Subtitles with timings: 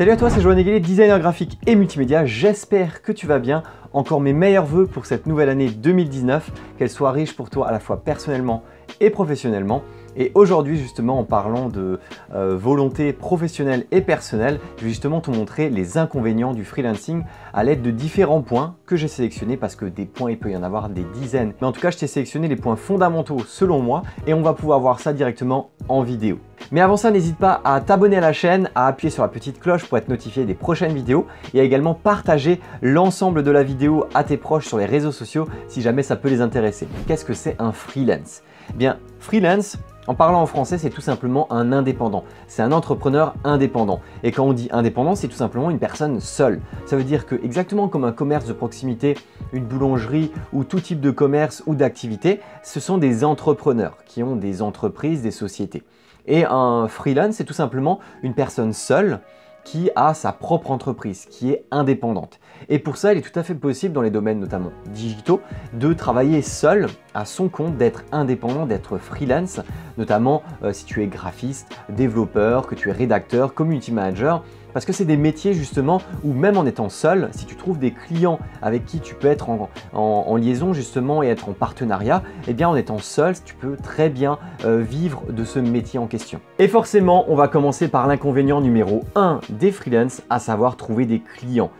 [0.00, 2.24] Salut à toi, c'est Joanne Eguillet, designer graphique et multimédia.
[2.24, 3.62] J'espère que tu vas bien.
[3.92, 7.70] Encore mes meilleurs voeux pour cette nouvelle année 2019, qu'elle soit riche pour toi à
[7.70, 8.64] la fois personnellement
[9.00, 9.82] et professionnellement.
[10.16, 11.98] Et aujourd'hui, justement, en parlant de
[12.34, 17.64] euh, volonté professionnelle et personnelle, je vais justement te montrer les inconvénients du freelancing à
[17.64, 20.62] l'aide de différents points que j'ai sélectionnés parce que des points, il peut y en
[20.62, 21.52] avoir des dizaines.
[21.60, 24.52] Mais en tout cas, je t'ai sélectionné les points fondamentaux selon moi et on va
[24.52, 26.38] pouvoir voir ça directement en vidéo.
[26.72, 29.60] Mais avant ça, n'hésite pas à t'abonner à la chaîne, à appuyer sur la petite
[29.60, 34.06] cloche pour être notifié des prochaines vidéos et à également partager l'ensemble de la vidéo
[34.14, 36.86] à tes proches sur les réseaux sociaux si jamais ça peut les intéresser.
[37.06, 38.42] Qu'est-ce que c'est un freelance?
[38.70, 39.78] Eh Bien, freelance,
[40.10, 42.24] en parlant en français, c'est tout simplement un indépendant.
[42.48, 44.00] C'est un entrepreneur indépendant.
[44.24, 46.60] Et quand on dit indépendant, c'est tout simplement une personne seule.
[46.86, 49.16] Ça veut dire que exactement comme un commerce de proximité,
[49.52, 54.34] une boulangerie ou tout type de commerce ou d'activité, ce sont des entrepreneurs qui ont
[54.34, 55.84] des entreprises, des sociétés.
[56.26, 59.20] Et un freelance, c'est tout simplement une personne seule
[59.64, 62.40] qui a sa propre entreprise, qui est indépendante.
[62.68, 65.40] Et pour ça, il est tout à fait possible dans les domaines notamment digitaux
[65.72, 69.60] de travailler seul à son compte, d'être indépendant, d'être freelance,
[69.98, 74.92] notamment euh, si tu es graphiste, développeur, que tu es rédacteur, community manager, parce que
[74.92, 78.84] c'est des métiers justement où même en étant seul, si tu trouves des clients avec
[78.84, 79.48] qui tu peux être
[79.92, 84.08] en, liaison justement et être en partenariat, eh bien en étant seul, tu peux très
[84.08, 86.40] bien euh, vivre de ce métier en question.
[86.58, 91.20] Et forcément, on va commencer par l'inconvénient numéro 1 des freelances, à savoir trouver des
[91.20, 91.70] clients.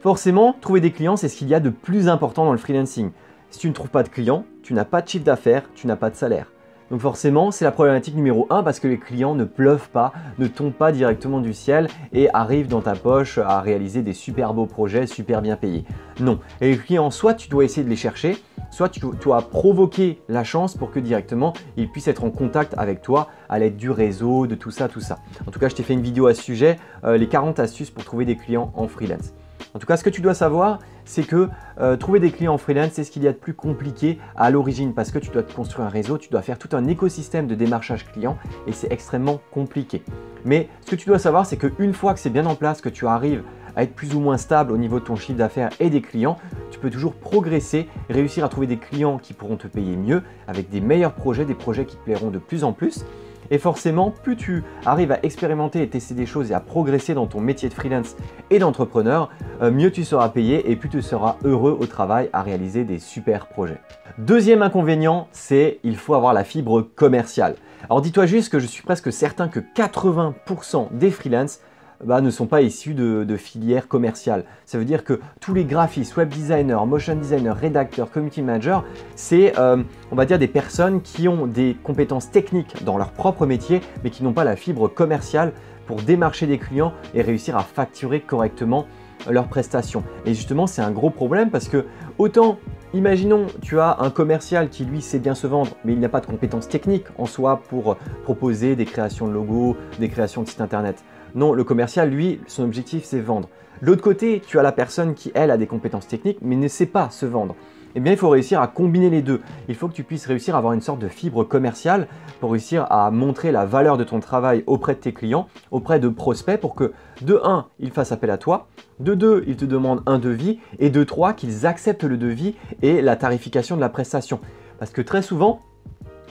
[0.00, 3.10] Forcément, trouver des clients, c'est ce qu'il y a de plus important dans le freelancing.
[3.50, 5.96] Si tu ne trouves pas de clients, tu n'as pas de chiffre d'affaires, tu n'as
[5.96, 6.46] pas de salaire.
[6.90, 10.46] Donc forcément, c'est la problématique numéro 1 parce que les clients ne pleuvent pas, ne
[10.46, 14.66] tombent pas directement du ciel et arrivent dans ta poche à réaliser des super beaux
[14.66, 15.84] projets super bien payés.
[16.20, 16.40] Non.
[16.60, 18.38] Et les clients, soit tu dois essayer de les chercher,
[18.70, 23.02] soit tu dois provoquer la chance pour que directement ils puissent être en contact avec
[23.02, 25.18] toi à l'aide du réseau, de tout ça, tout ça.
[25.46, 27.90] En tout cas, je t'ai fait une vidéo à ce sujet, euh, les 40 astuces
[27.90, 29.34] pour trouver des clients en freelance.
[29.74, 31.48] En tout cas, ce que tu dois savoir, c'est que
[31.80, 34.50] euh, trouver des clients en freelance, c'est ce qu'il y a de plus compliqué à
[34.50, 37.46] l'origine parce que tu dois te construire un réseau, tu dois faire tout un écosystème
[37.46, 40.02] de démarchage client et c'est extrêmement compliqué.
[40.44, 42.88] Mais ce que tu dois savoir, c'est qu'une fois que c'est bien en place, que
[42.88, 43.42] tu arrives
[43.76, 46.38] à être plus ou moins stable au niveau de ton chiffre d'affaires et des clients,
[46.70, 50.70] tu peux toujours progresser, réussir à trouver des clients qui pourront te payer mieux avec
[50.70, 53.04] des meilleurs projets, des projets qui te plairont de plus en plus.
[53.50, 57.26] Et forcément, plus tu arrives à expérimenter et tester des choses et à progresser dans
[57.26, 58.16] ton métier de freelance
[58.50, 59.30] et d'entrepreneur,
[59.62, 62.98] euh, mieux tu seras payé et plus tu seras heureux au travail à réaliser des
[62.98, 63.80] super projets.
[64.18, 67.54] Deuxième inconvénient, c'est il faut avoir la fibre commerciale.
[67.84, 71.60] Alors dis-toi juste que je suis presque certain que 80% des freelances
[72.04, 74.44] bah, ne sont pas issus de, filières commerciales.
[74.66, 78.80] Ça veut dire que tous les graphistes, web designers, motion designers, rédacteurs, community managers,
[79.16, 83.46] c'est, euh, on va dire, des personnes qui ont des compétences techniques dans leur propre
[83.46, 85.52] métier, mais qui n'ont pas la fibre commerciale
[85.86, 88.86] pour démarcher des clients et réussir à facturer correctement
[89.28, 90.04] leurs prestations.
[90.26, 91.86] Et justement, c'est un gros problème parce que
[92.18, 92.58] autant
[92.94, 96.20] Imaginons, tu as un commercial qui lui sait bien se vendre, mais il n'a pas
[96.20, 100.62] de compétences techniques en soi pour proposer des créations de logos, des créations de sites
[100.62, 101.04] internet.
[101.34, 103.48] Non, le commercial, lui, son objectif, c'est vendre.
[103.80, 106.86] L'autre côté, tu as la personne qui, elle, a des compétences techniques, mais ne sait
[106.86, 107.54] pas se vendre.
[107.94, 109.40] Eh bien, il faut réussir à combiner les deux.
[109.68, 112.06] Il faut que tu puisses réussir à avoir une sorte de fibre commerciale
[112.40, 116.08] pour réussir à montrer la valeur de ton travail auprès de tes clients, auprès de
[116.08, 118.68] prospects, pour que, de 1, ils fassent appel à toi,
[119.00, 123.00] de 2, ils te demandent un devis, et de 3, qu'ils acceptent le devis et
[123.00, 124.40] la tarification de la prestation.
[124.78, 125.60] Parce que très souvent,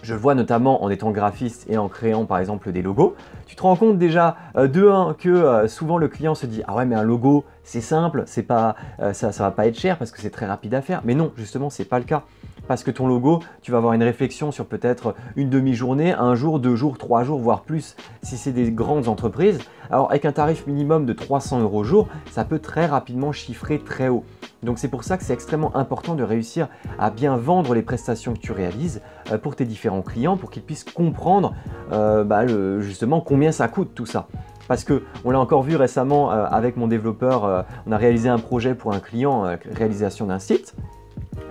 [0.07, 3.62] je vois notamment en étant graphiste et en créant par exemple des logos, tu te
[3.62, 6.85] rends compte déjà euh, de un que euh, souvent le client se dit ah ouais
[6.85, 10.12] mais un logo c'est simple, c'est pas euh, ça ça va pas être cher parce
[10.12, 11.01] que c'est très rapide à faire.
[11.03, 12.23] Mais non, justement, c'est pas le cas
[12.67, 16.59] parce que ton logo, tu vas avoir une réflexion sur peut-être une demi-journée, un jour,
[16.59, 19.59] deux jours, trois jours, voire plus si c'est des grandes entreprises.
[19.89, 24.09] Alors avec un tarif minimum de 300 euros jour, ça peut très rapidement chiffrer très
[24.09, 24.23] haut.
[24.63, 26.67] Donc c'est pour ça que c'est extrêmement important de réussir
[27.00, 29.01] à bien vendre les prestations que tu réalises
[29.31, 31.53] euh, pour tes différents clients, pour qu'ils puissent comprendre
[31.91, 32.45] euh, bah,
[32.79, 34.27] justement combien ça coûte tout ça.
[34.67, 38.39] Parce que on l'a encore vu récemment euh, avec mon développeur, on a réalisé un
[38.39, 40.75] projet pour un client, réalisation d'un site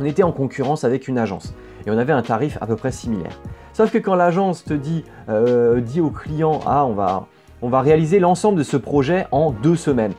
[0.00, 1.54] on était en concurrence avec une agence
[1.86, 3.38] et on avait un tarif à peu près similaire.
[3.72, 7.26] Sauf que quand l'agence te dit, euh, au client ah on va,
[7.62, 10.12] on va réaliser l'ensemble de ce projet en deux semaines.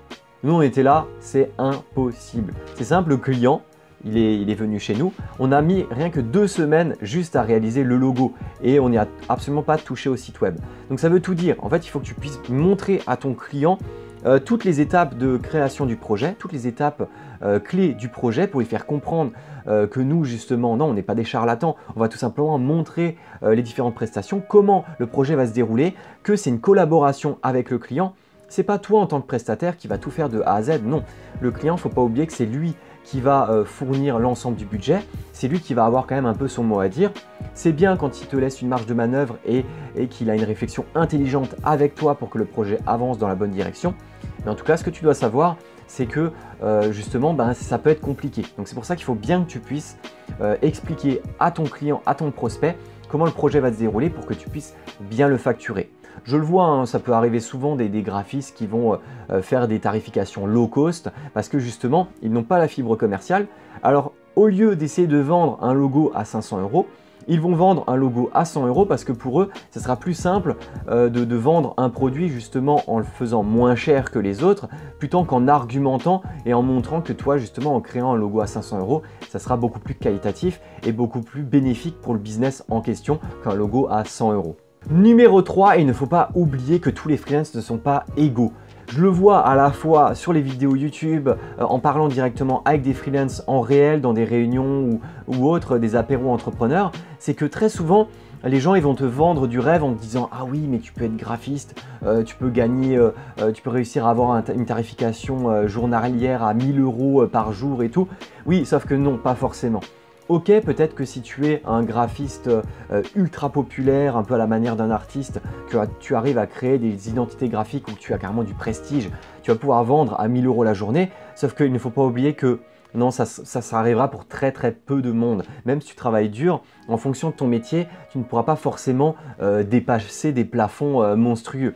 [0.44, 2.54] Nous on était là, c'est impossible.
[2.76, 3.62] C'est simple, le client
[4.06, 5.12] il est, il est, venu chez nous.
[5.40, 8.98] On a mis rien que deux semaines juste à réaliser le logo et on n'y
[8.98, 10.56] a absolument pas touché au site web.
[10.90, 11.56] Donc ça veut tout dire.
[11.60, 13.78] En fait, il faut que tu puisses montrer à ton client
[14.26, 17.08] euh, toutes les étapes de création du projet, toutes les étapes
[17.44, 19.32] euh, clés du projet pour lui faire comprendre
[19.68, 23.18] euh, que nous, justement, non, on n'est pas des charlatans, on va tout simplement montrer
[23.44, 25.94] les différentes prestations, comment le projet va se dérouler,
[26.24, 28.14] que c'est une collaboration avec le client
[28.50, 30.82] c'est pas toi en tant que prestataire qui va tout faire de A à Z,
[30.84, 31.04] non.
[31.42, 32.76] Le client, faut pas oublier que c'est lui
[33.08, 35.00] qui va euh, fournir l'ensemble du budget,
[35.32, 37.12] c'est lui qui va avoir quand même un peu son mot à dire.
[37.54, 39.64] C'est bien quand il te laisse une marge de manœuvre et,
[40.10, 43.52] qu'il a une réflexion intelligente avec toi pour que le projet avance dans la bonne
[43.52, 43.96] direction.
[44.44, 45.56] Mais en tout cas, ce que tu dois savoir,
[45.88, 48.44] c'est que euh, justement, ben, ça peut être compliqué.
[48.58, 49.98] Donc c'est pour ça qu'il faut bien que tu puisses
[50.42, 52.78] euh, expliquer à ton client, à ton prospect,
[53.08, 55.90] comment le projet va se dérouler pour que tu puisses bien le facturer.
[56.24, 58.98] Je le vois, hein, ça peut arriver souvent des, graphistes qui vont euh,
[59.32, 63.48] euh, faire des tarifications low cost parce que justement, ils n'ont pas la fibre commerciale.
[63.84, 66.88] Alors, au lieu d'essayer de vendre un logo à 500 euros,
[67.28, 70.14] ils vont vendre un logo à 100 euros parce que pour eux, ce sera plus
[70.14, 70.56] simple
[70.90, 74.68] euh, de, vendre un produit justement en le faisant moins cher que les autres,
[75.00, 78.80] plutôt qu'en argumentant et en montrant que toi justement en créant un logo à 500
[78.80, 83.20] euros, ça sera beaucoup plus qualitatif et beaucoup plus bénéfique pour le business en question
[83.44, 84.58] qu'un logo à 100 euros.
[84.90, 88.54] Numéro 3, il ne faut pas oublier que tous les freelances ne sont pas égaux.
[88.88, 92.84] Je le vois à la fois sur les vidéos YouTube, euh, en parlant directement avec
[92.84, 97.68] des freelances en réel, dans des réunions ou, autres, des apéros entrepreneurs, c'est que très
[97.68, 98.08] souvent,
[98.46, 101.04] les gens vont te vendre du rêve en te disant ah oui mais tu peux
[101.04, 101.76] être graphiste,
[102.06, 103.12] euh, tu peux gagner, euh,
[103.54, 108.08] tu peux réussir à avoir une tarification journalière à 1000 euros par jour et tout.
[108.46, 109.82] Oui, sauf que non, pas forcément.
[110.30, 114.46] Ok, peut-être que si tu es un graphiste euh, ultra populaire, un peu à la
[114.46, 115.40] manière d'un artiste,
[115.70, 119.10] que tu arrives à créer des identités graphiques où tu as carrément du prestige,
[119.42, 122.34] tu vas pouvoir vendre à 1000 euros la journée, sauf qu'il ne faut pas oublier
[122.34, 122.60] que
[122.94, 125.44] non, ça, ça, arrivera pour très très peu de monde.
[125.66, 129.16] Même si tu travailles dur, en fonction de ton métier, tu ne pourras pas forcément
[129.42, 131.74] euh, dépasser des plafonds euh, monstrueux.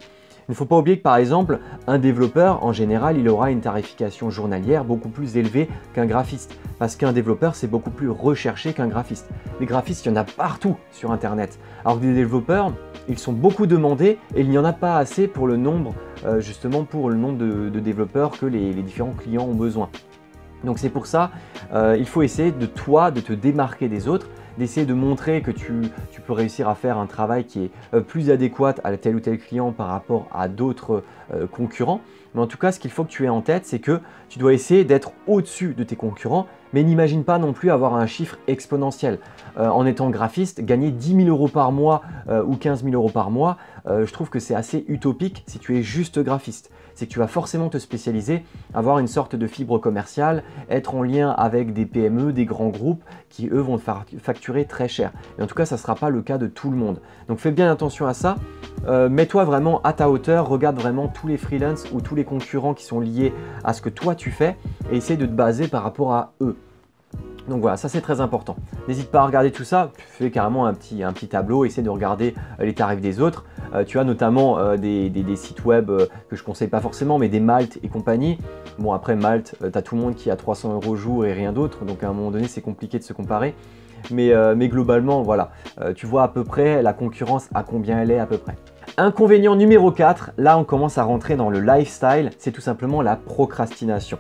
[0.51, 3.62] Il ne faut pas oublier que par exemple, un développeur, en général, il aura une
[3.62, 6.57] tarification journalière beaucoup plus élevée qu'un graphiste.
[6.77, 9.30] Parce qu'un développeur, c'est beaucoup plus recherché qu'un graphiste.
[9.62, 11.57] Les graphistes, il y en a partout sur Internet.
[11.86, 12.74] Alors que des développeurs,
[13.07, 15.94] ils sont beaucoup demandés et il n'y en a pas assez pour le nombre,
[16.25, 19.88] euh, justement pour le nombre de, développeurs que les, différents clients ont besoin.
[20.65, 21.31] Donc c'est pour ça,
[21.74, 24.27] euh, il faut essayer de toi, de te démarquer des autres
[24.62, 25.74] d'essayer de montrer que tu,
[26.28, 29.40] peux réussir à faire un travail qui est euh, plus adéquat à tel ou tel
[29.40, 31.04] client par rapport à d'autres
[31.34, 32.00] euh, concurrents.
[32.36, 34.00] Mais en tout cas, ce qu'il faut que tu aies en tête, c'est que
[34.30, 38.06] tu dois essayer d'être au-dessus de tes concurrents, mais n'imagine pas non plus avoir un
[38.06, 39.18] chiffre exponentiel.
[39.58, 43.31] Euh, en étant graphiste, gagner 10 000 euros par mois ou 15 000 euros par
[43.31, 43.57] mois,
[43.88, 47.27] je trouve que c'est assez utopique si tu es juste graphiste c'est que tu vas
[47.27, 48.44] forcément te spécialiser,
[48.75, 53.03] avoir une sorte de fibre commerciale, être en lien avec des PME, des grands groupes
[53.27, 53.83] qui eux vont te
[54.19, 55.12] facturer très cher.
[55.39, 57.01] Et en tout cas, ça ne sera pas le cas de tout le monde.
[57.27, 58.36] Donc fais bien attention à ça.
[58.86, 62.75] Euh, mets-toi vraiment à ta hauteur, regarde vraiment tous les freelances ou tous les concurrents
[62.75, 63.33] qui sont liés
[63.63, 64.56] à ce que toi tu fais
[64.92, 66.56] et essaie de te baser par rapport à eux.
[67.47, 68.56] Donc voilà, ça c'est très important.
[68.88, 71.89] N'hésite pas à regarder tout ça, fais carrément un petit, un petit tableau, essaie de
[71.89, 73.45] regarder euh, les tarifs des autres.
[73.73, 75.91] Euh, tu as notamment euh, des, sites web
[76.29, 78.38] que je conseille pas forcément, mais des Malte et compagnie.
[78.79, 81.51] Bon après Malte, tu as tout le monde qui a 300 euros jour et rien
[81.51, 83.53] d'autre, donc à un moment donné c'est compliqué de se comparer.
[84.09, 85.51] Mais, mais globalement, voilà,
[85.95, 88.56] tu vois à peu près la concurrence à combien elle est à peu près.
[88.97, 93.15] Inconvénient numéro 4, là on commence à rentrer dans le lifestyle, c'est tout simplement la
[93.15, 94.18] procrastination.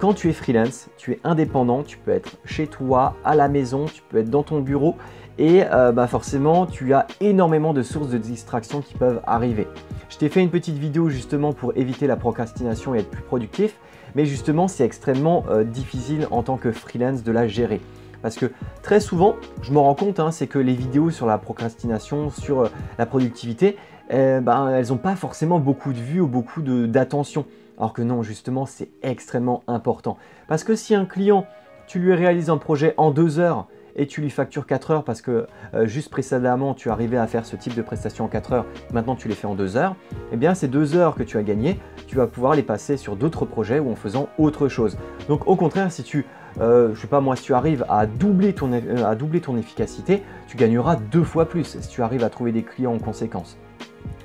[0.00, 3.86] Quand tu es freelance, tu es indépendant, tu peux être chez toi, à la maison,
[3.86, 4.96] tu peux être dans ton bureau
[5.38, 9.66] et euh, bah forcément tu as énormément de sources de distraction qui peuvent arriver.
[10.08, 13.76] Je t'ai fait une petite vidéo justement pour éviter la procrastination et être plus productif,
[14.14, 17.80] mais justement c'est extrêmement euh, difficile en tant que freelance de la gérer.
[18.22, 18.50] Parce que
[18.82, 22.60] très souvent, je me rends compte, hein, c'est que les vidéos sur la procrastination, sur
[22.60, 23.76] euh, la productivité,
[24.08, 27.44] eh ben, elles n'ont pas forcément beaucoup de vues ou beaucoup d'attention.
[27.78, 30.16] Alors que non, justement, c'est extrêmement important.
[30.48, 31.46] Parce que si un client,
[31.86, 35.22] tu lui réalises un projet en deux heures et tu lui factures 4 heures parce
[35.22, 38.66] que euh, juste précédemment tu arrivais à faire ce type de prestation en 4 heures,
[38.92, 39.96] maintenant tu les fais en 2 heures,
[40.32, 43.16] eh bien ces 2 heures que tu as gagnées, tu vas pouvoir les passer sur
[43.16, 44.96] d'autres projets ou en faisant autre chose.
[45.28, 46.26] Donc au contraire, si tu,
[46.60, 49.56] euh, je sais pas moi, si tu arrives à doubler, ton, euh, à doubler ton
[49.56, 53.56] efficacité, tu gagneras deux fois plus si tu arrives à trouver des clients en conséquence.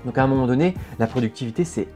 [0.06, 1.88] Donc à un moment donné, la productivité c'est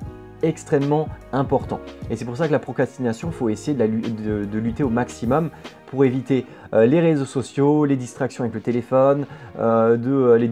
[0.43, 1.79] extrêmement important.
[2.09, 5.49] Et c'est pour ça que la procrastination, faut essayer de, lutter au maximum
[5.87, 9.25] pour éviter euh, les réseaux sociaux, les distractions avec le téléphone,
[9.57, 10.49] euh, euh, les,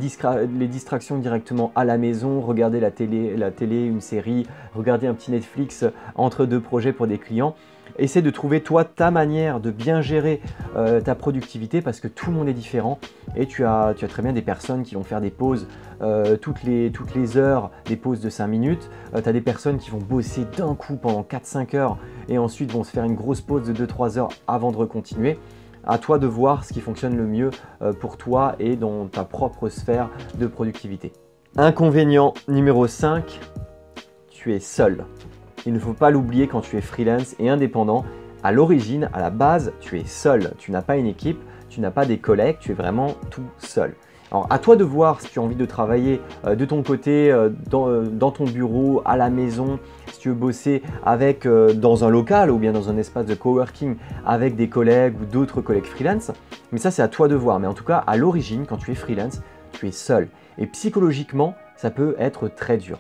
[0.57, 5.13] les, distractions directement à la maison, regarder la télé, la télé, une série, regarder un
[5.13, 7.55] petit Netflix entre deux projets pour des clients.
[8.01, 10.41] Essaie de trouver toi ta manière de bien gérer
[10.75, 12.97] euh, ta productivité parce que tout le monde est différent
[13.35, 15.67] et tu as, très bien des personnes qui vont faire des pauses
[16.01, 18.89] euh, toutes, les, toutes les heures, des pauses de 5 minutes.
[19.13, 22.71] Euh, tu as des personnes qui vont bosser d'un coup pendant 4-5 heures et ensuite
[22.71, 25.37] vont se faire une grosse pause de 2-3 heures avant de recontinuer.
[25.85, 27.51] À toi de voir ce qui fonctionne le mieux
[27.99, 31.13] pour toi et dans ta propre sphère de productivité.
[31.55, 33.39] Inconvénient numéro 5,
[34.31, 35.05] tu es seul.
[35.65, 38.03] Il ne faut pas l'oublier quand tu es freelance et indépendant.
[38.43, 40.53] À l'origine, à la base, tu es seul.
[40.57, 41.39] Tu n'as pas une équipe,
[41.69, 43.95] tu n'as pas des collègues, tu es vraiment tout seul.
[44.31, 47.29] Alors à toi de voir si tu as envie de travailler euh, de ton côté,
[47.29, 49.77] euh, euh, dans, ton bureau, à la maison,
[50.07, 53.97] si tu veux bosser avec, dans un local ou bien dans un espace de coworking
[54.25, 56.31] avec des collègues ou d'autres collègues freelance.
[56.71, 57.59] Mais ça c'est à toi de voir.
[57.59, 59.41] Mais en tout cas, à l'origine, quand tu es freelance,
[59.73, 60.29] tu es seul.
[60.57, 62.99] Et psychologiquement, ça peut être très dur.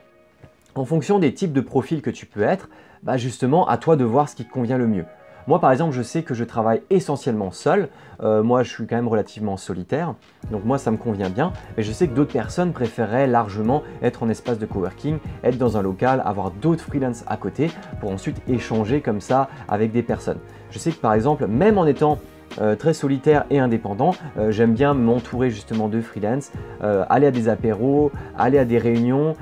[0.73, 2.69] En fonction des types de profils que tu peux être,
[3.03, 5.05] bah justement, à toi de voir ce qui te convient le mieux.
[5.47, 7.89] Moi, par exemple, je sais que je travaille essentiellement seul.
[8.23, 10.13] Euh, moi, je suis quand même relativement solitaire.
[10.49, 11.51] Donc moi, ça me convient bien.
[11.75, 15.75] Mais je sais que d'autres personnes préféreraient largement être en espace de coworking, être dans
[15.75, 20.39] un local, avoir d'autres freelances à côté pour ensuite échanger comme ça avec des personnes.
[20.69, 22.19] Je sais que par exemple, même en étant
[22.59, 24.13] euh, très solitaire et indépendant.
[24.37, 26.51] Euh, j'aime bien m'entourer justement de freelance,
[26.83, 29.35] euh, aller à des apéros, aller à des réunions,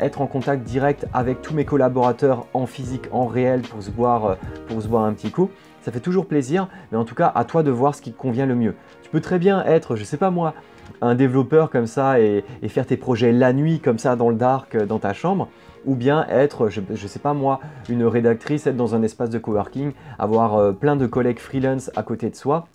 [0.00, 4.36] être en contact direct avec tous mes collaborateurs en physique, en réel pour se boire,
[4.68, 5.50] pour se un petit coup.
[5.82, 8.18] Ça fait toujours plaisir, mais en tout cas, à toi de voir ce qui te
[8.18, 8.74] convient le mieux.
[9.02, 10.54] Tu peux très bien être, je sais pas moi,
[11.00, 14.76] un développeur comme ça et, faire tes projets la nuit comme ça dans le dark
[14.76, 15.48] dans ta chambre
[15.86, 19.38] ou bien être, je ne sais pas moi, une rédactrice, être dans un espace de
[19.38, 22.66] coworking, avoir euh, plein de collègues freelance à côté de soi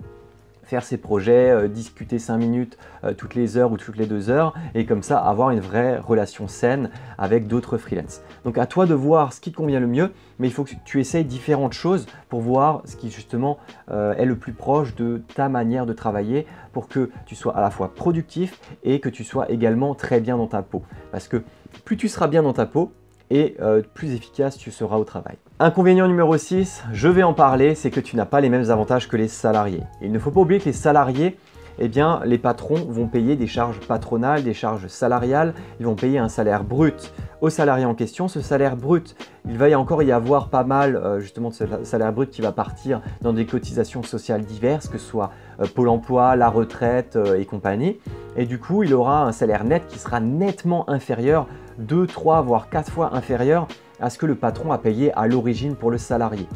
[0.72, 4.30] faire ses projets, euh, discuter 5 minutes euh, toutes les heures ou toutes les 2
[4.30, 8.22] heures et comme ça avoir une vraie relation saine avec d'autres freelance.
[8.46, 11.01] Donc à toi de voir ce qui convient le mieux, mais il faut que tu
[11.01, 13.58] essayes différentes choses pour voir ce qui justement
[13.90, 17.70] est le plus proche de ta manière de travailler pour que tu sois à la
[17.70, 20.84] fois productif et que tu sois également très bien dans ta peau.
[21.12, 21.44] Parce que
[21.84, 22.94] plus tu seras bien dans ta peau,
[23.31, 25.38] et euh, plus efficace tu seras au travail.
[25.59, 29.07] Inconvénient numéro 6, je vais en parler, c'est que tu n'as pas les mêmes avantages
[29.07, 29.83] que les salariés.
[30.01, 31.38] Il ne faut pas oublier que les salariés,
[31.80, 36.20] eh bien, les patrons vont payer des charges patronales, des charges salariales, ils vont payer
[36.20, 38.28] un salaire brut au salarié en question.
[38.28, 41.66] Ce salaire brut, il va y encore y avoir pas mal euh, justement de ce
[41.84, 45.90] salaire brut qui va partir dans des cotisations sociales diverses, que ce soit euh, Pôle
[45.90, 47.98] emploi, la retraite et compagnie.
[48.36, 51.48] Et du coup, il aura un salaire net qui sera nettement inférieur
[51.80, 53.68] 2, 3, voire 4 fois inférieur
[54.00, 56.48] à ce que le patron a payé à l'origine pour le salarié.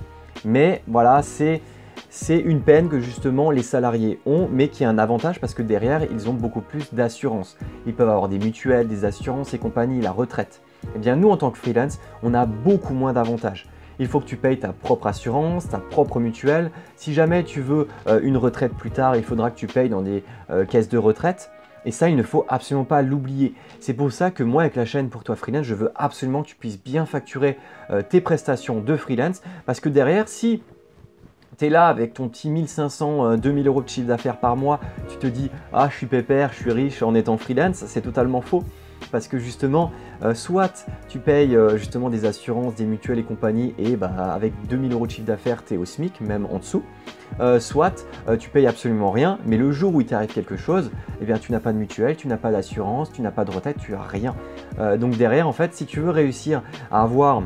[0.44, 1.62] Mais voilà, c'est
[2.16, 5.62] c'est une peine que justement les salariés ont, mais qui a un avantage parce que
[5.62, 7.58] derrière, ils ont beaucoup plus d'assurance.
[7.86, 10.62] Ils peuvent avoir des mutuelles, des assurances et compagnie, la retraite.
[10.96, 13.68] Eh bien, nous, en tant que freelance, on a beaucoup moins d'avantages.
[14.00, 16.72] Il faut que tu payes ta propre assurance, ta propre mutuelle.
[16.96, 20.02] Si jamais tu veux euh, une retraite plus tard, il faudra que tu payes dans
[20.02, 21.52] des euh, caisses de retraite.
[21.84, 23.54] Et ça, il ne faut absolument pas l'oublier.
[23.82, 26.48] C'est pour ça que moi, avec la chaîne Pour toi freelance, je veux absolument que
[26.48, 27.58] tu puisses bien facturer
[27.90, 29.42] euh, tes prestations de freelance.
[29.66, 30.64] Parce que derrière, si
[31.58, 34.80] tu es là avec ton petit 1500, 2000 euh, euros de chiffre d'affaires par mois,
[35.10, 38.42] tu te dis Ah, je suis pépère, je suis riche en étant freelance, c'est totalement
[38.42, 38.64] faux
[39.12, 39.92] parce que justement,
[40.24, 44.94] euh, soit tu payes justement des assurances, des mutuelles et compagnie, et bah, avec 2000
[44.94, 46.84] euros de chiffre d'affaires, tu es au SMIC, même en dessous.
[47.40, 50.92] Euh, soit euh, tu payes absolument rien, mais le jour où il t'arrive quelque chose,
[51.22, 53.52] eh bien tu n'as pas de mutuelle, tu n'as pas d'assurance, tu n'as pas de
[53.52, 54.36] retraite, tu as rien.
[54.80, 57.44] Euh, donc derrière, en fait, si tu veux réussir à avoir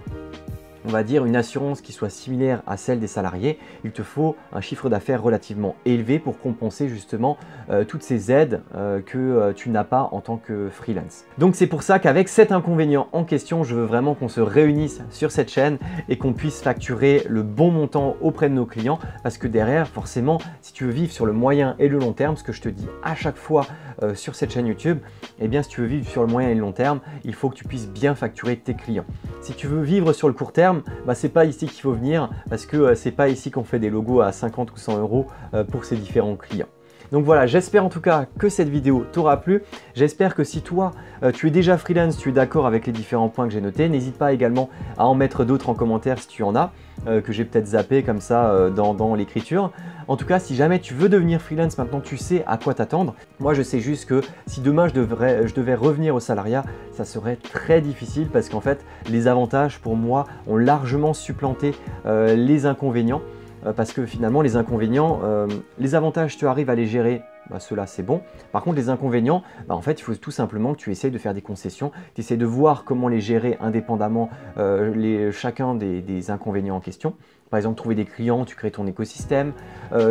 [0.89, 4.36] on va dire, une assurance qui soit similaire à celle des salariés, il te faut
[4.51, 7.38] un chiffre d'affaires relativement élevé pour compenser justement
[7.69, 11.25] euh, toutes ces aides euh, que euh, tu n'as pas en tant que freelance.
[11.38, 15.03] Donc c'est pour ça qu'avec cet inconvénient en question, je veux vraiment qu'on se réunisse
[15.12, 15.77] sur cette chaîne
[16.08, 20.39] et qu'on puisse facturer le bon montant auprès de nos clients parce que derrière, forcément,
[20.62, 22.69] si tu veux vivre sur le moyen et le long terme, ce que je te
[22.69, 23.67] dis à chaque fois
[24.15, 25.00] sur cette chaîne YouTube,
[25.39, 27.50] eh bien si tu veux vivre sur le moyen et le long terme, il faut
[27.50, 29.06] que tu puisses bien facturer tes clients.
[29.41, 32.29] Si tu veux vivre sur le court terme, bah, c'est pas ici qu'il faut venir
[32.50, 35.27] parce que euh, c'est pas ici qu'on fait des logos à 50 ou 100 euros
[35.53, 36.68] euh, pour ces différents clients.
[37.12, 39.63] Donc voilà, j'espère en tout cas que cette vidéo t'aura plu.
[39.96, 40.92] J'espère que si toi,
[41.24, 43.89] euh, tu es déjà freelance, tu es d'accord avec les différents points que j'ai notés,
[43.89, 46.72] n'hésite pas également à en mettre d'autres en commentaire si tu en as,
[47.08, 49.72] euh, que j'ai peut-être zappé comme ça euh, dans, l'écriture.
[50.08, 53.16] En tout cas, si jamais tu veux devenir freelance, maintenant tu sais à quoi t'attendre.
[53.39, 57.82] Moi, je sais juste que si demain je, devais revenir au salariat, ça serait très
[57.82, 61.74] difficile parce qu'en fait, les avantages pour moi ont largement supplanté
[62.06, 63.22] les inconvénients.
[63.66, 65.48] Euh, parce que finalement les inconvénients, euh,
[65.78, 68.22] les avantages tu arrives à les gérer, bah, cela c'est bon.
[68.51, 71.18] Par contre les inconvénients, bah, en fait il faut tout simplement que tu essayes de
[71.18, 76.75] faire des concessions, tu essayes de voir comment les gérer indépendamment euh, chacun des, inconvénients
[76.75, 77.16] en question.
[77.50, 79.54] Par exemple, trouver des clients, tu crées ton écosystème.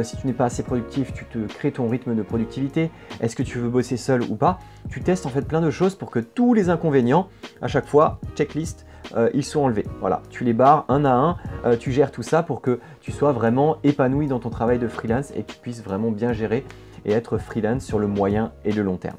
[0.03, 2.91] si tu n'es pas assez productif, tu te crées ton rythme de productivité.
[3.21, 4.59] Est-ce que tu veux bosser seul ou pas?
[4.89, 7.29] Tu testes en fait plein de choses pour que tous les inconvénients,
[7.63, 9.87] à chaque fois, checklist, euh, ils sont enlevés.
[10.01, 13.13] Voilà, tu les barres un à un, euh, tu gères tout ça pour que tu
[13.13, 16.65] sois vraiment épanoui dans ton travail de freelance et que tu puisses vraiment bien gérer
[17.05, 19.17] et être freelance sur le moyen et le long terme.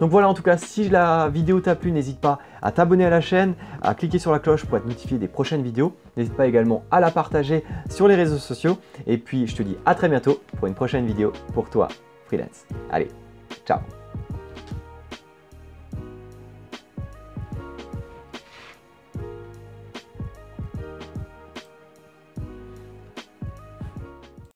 [0.00, 3.10] Donc voilà, en tout cas, si la vidéo t'a plu, n'hésite pas à t'abonner à
[3.10, 5.94] la chaîne, à cliquer sur la cloche pour être notifié des prochaines vidéos.
[6.16, 8.78] N'hésite pas également à la partager sur les réseaux sociaux.
[9.06, 11.88] Et puis, je te dis à très bientôt pour une prochaine vidéo pour toi,
[12.26, 12.66] freelance.
[12.90, 13.08] Allez,
[13.66, 13.78] ciao